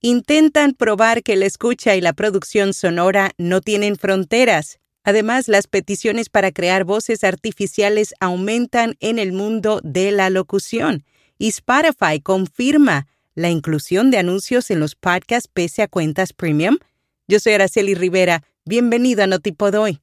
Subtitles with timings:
[0.00, 4.78] intentan probar que la escucha y la producción sonora no tienen fronteras.
[5.04, 11.04] Además, las peticiones para crear voces artificiales aumentan en el mundo de la locución
[11.38, 16.78] y Spotify confirma la inclusión de anuncios en los podcasts pese a cuentas premium.
[17.28, 18.42] Yo soy Araceli Rivera.
[18.64, 20.00] Bienvenido a Notipod hoy.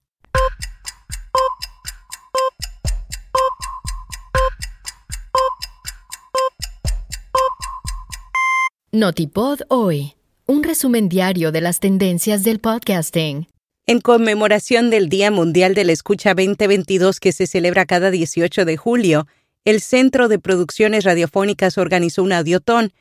[8.96, 10.14] Notipod hoy.
[10.46, 13.46] Un resumen diario de las tendencias del podcasting.
[13.86, 18.78] En conmemoración del Día Mundial de la Escucha 2022 que se celebra cada 18 de
[18.78, 19.28] julio,
[19.66, 22.94] el Centro de Producciones Radiofónicas organizó un audiotón.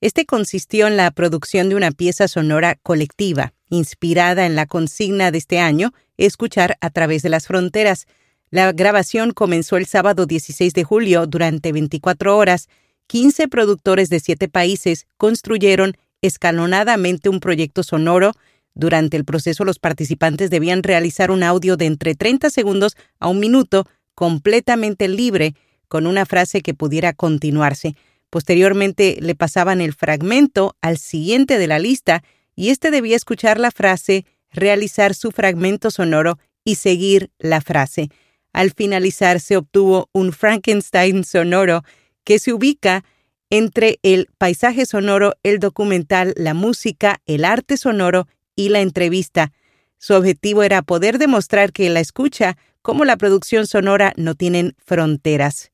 [0.00, 5.38] Este consistió en la producción de una pieza sonora colectiva, inspirada en la consigna de
[5.38, 8.06] este año, Escuchar a través de las fronteras.
[8.50, 12.68] La grabación comenzó el sábado 16 de julio durante 24 horas
[13.12, 18.32] 15 productores de siete países construyeron escalonadamente un proyecto sonoro.
[18.72, 23.38] Durante el proceso los participantes debían realizar un audio de entre 30 segundos a un
[23.38, 25.54] minuto completamente libre
[25.88, 27.96] con una frase que pudiera continuarse.
[28.30, 32.24] Posteriormente le pasaban el fragmento al siguiente de la lista
[32.56, 38.08] y éste debía escuchar la frase, realizar su fragmento sonoro y seguir la frase.
[38.54, 41.82] Al finalizar se obtuvo un Frankenstein sonoro
[42.24, 43.04] que se ubica
[43.50, 49.52] entre el paisaje sonoro, el documental, la música, el arte sonoro y la entrevista.
[49.98, 55.70] Su objetivo era poder demostrar que la escucha como la producción sonora no tienen fronteras.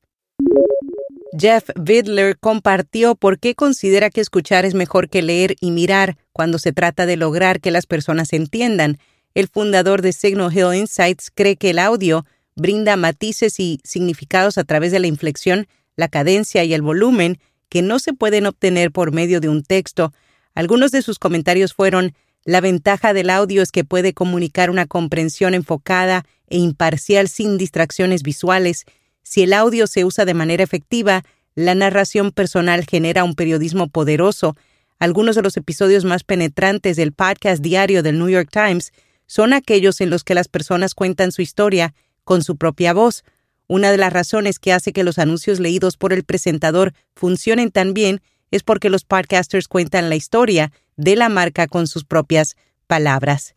[1.37, 6.57] Jeff Vidler compartió por qué considera que escuchar es mejor que leer y mirar cuando
[6.59, 8.97] se trata de lograr que las personas entiendan.
[9.35, 14.63] El fundador de Signal Hill Insights cree que el audio brinda matices y significados a
[14.63, 15.67] través de la inflexión
[15.99, 20.13] la cadencia y el volumen que no se pueden obtener por medio de un texto.
[20.55, 22.13] Algunos de sus comentarios fueron
[22.45, 28.23] la ventaja del audio es que puede comunicar una comprensión enfocada e imparcial sin distracciones
[28.23, 28.85] visuales.
[29.23, 31.23] Si el audio se usa de manera efectiva,
[31.53, 34.55] la narración personal genera un periodismo poderoso.
[34.99, 38.93] Algunos de los episodios más penetrantes del podcast diario del New York Times
[39.27, 41.93] son aquellos en los que las personas cuentan su historia
[42.23, 43.23] con su propia voz,
[43.69, 47.93] una de las razones que hace que los anuncios leídos por el presentador funcionen tan
[47.93, 48.19] bien
[48.51, 53.55] es porque los podcasters cuentan la historia de la marca con sus propias palabras.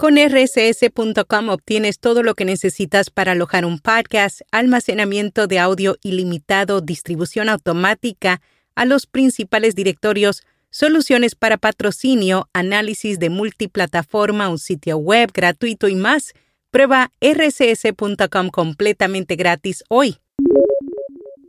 [0.00, 6.80] Con rss.com obtienes todo lo que necesitas para alojar un podcast, almacenamiento de audio ilimitado,
[6.80, 8.40] distribución automática
[8.74, 15.94] a los principales directorios, soluciones para patrocinio, análisis de multiplataforma, un sitio web gratuito y
[15.94, 16.32] más.
[16.70, 20.18] Prueba rcs.com completamente gratis hoy.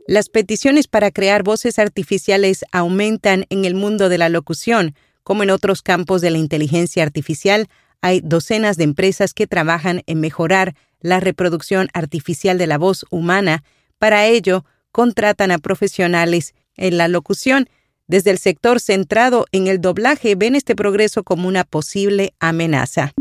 [0.08, 5.50] Las peticiones para crear voces artificiales aumentan en el mundo de la locución, como en
[5.50, 7.68] otros campos de la inteligencia artificial.
[8.00, 13.62] Hay docenas de empresas que trabajan en mejorar la reproducción artificial de la voz humana.
[13.98, 17.68] Para ello, contratan a profesionales en la locución.
[18.08, 23.12] Desde el sector centrado en el doblaje ven este progreso como una posible amenaza.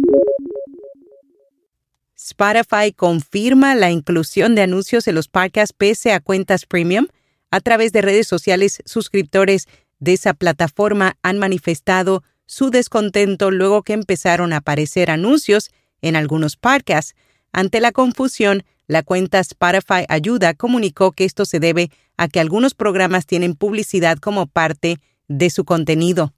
[2.23, 7.07] Spotify confirma la inclusión de anuncios en los podcasts pese a cuentas premium.
[7.49, 9.67] A través de redes sociales, suscriptores
[9.99, 15.71] de esa plataforma han manifestado su descontento luego que empezaron a aparecer anuncios
[16.03, 17.15] en algunos podcasts.
[17.53, 22.75] Ante la confusión, la cuenta Spotify Ayuda comunicó que esto se debe a que algunos
[22.75, 26.33] programas tienen publicidad como parte de su contenido.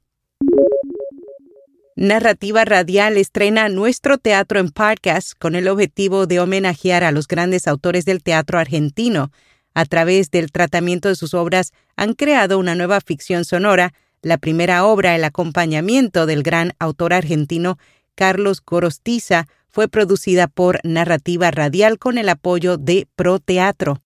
[1.96, 7.68] Narrativa Radial estrena nuestro teatro en podcast con el objetivo de homenajear a los grandes
[7.68, 9.32] autores del teatro argentino.
[9.76, 13.94] A través del tratamiento de sus obras han creado una nueva ficción sonora,
[14.24, 17.78] la primera obra, El acompañamiento del gran autor argentino
[18.16, 24.02] Carlos Gorostiza, fue producida por Narrativa Radial con el apoyo de Pro Teatro.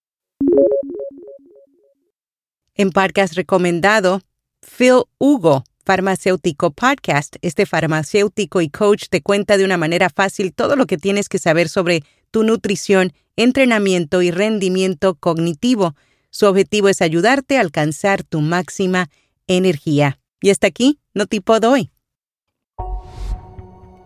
[2.76, 4.22] En podcast recomendado,
[4.62, 7.38] Phil Hugo Farmacéutico Podcast.
[7.42, 11.40] Este farmacéutico y coach te cuenta de una manera fácil todo lo que tienes que
[11.40, 15.96] saber sobre tu nutrición, entrenamiento y rendimiento cognitivo.
[16.30, 19.10] Su objetivo es ayudarte a alcanzar tu máxima
[19.48, 20.20] energía.
[20.42, 21.90] Y hasta aquí, no tipo hoy.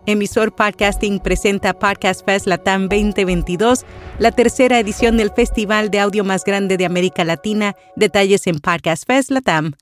[0.06, 3.84] Emisor Podcasting presenta Podcast Fest Latam 2022,
[4.20, 7.74] la tercera edición del festival de audio más grande de América Latina.
[7.96, 9.72] Detalles en podcastfestlatam.com.